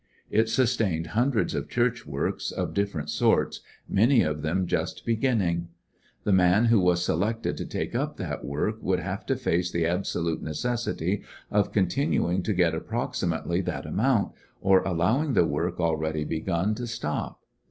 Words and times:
It 0.31 0.49
sustained 0.49 1.09
hundreds 1.13 1.53
of 1.53 1.69
Church 1.69 2.07
works 2.07 2.51
of 2.51 2.73
dif 2.73 2.91
ferent 2.91 3.07
sorts, 3.09 3.61
many 3.87 4.23
of 4.23 4.41
them 4.41 4.65
just 4.65 5.05
beginning. 5.05 5.67
The 6.23 6.33
man 6.33 6.65
who 6.65 6.79
was 6.79 7.05
selected 7.05 7.55
to 7.57 7.67
take 7.67 7.93
up 7.93 8.17
that 8.17 8.43
work 8.43 8.81
would 8.81 8.97
have 8.99 9.27
to 9.27 9.35
face 9.35 9.69
the 9.71 9.85
absolute 9.85 10.43
neces 10.43 10.91
sity 10.91 11.21
of 11.51 11.71
continuing 11.71 12.41
to 12.41 12.53
get 12.55 12.73
approximately 12.73 13.61
that 13.61 13.85
amount, 13.85 14.31
or 14.59 14.81
allowing 14.81 15.33
the 15.33 15.45
work 15.45 15.79
already 15.79 16.23
begun 16.23 16.73
to 16.73 16.87
stop. 16.87 17.43